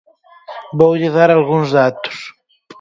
[0.79, 2.17] Voulle dar algúns datos.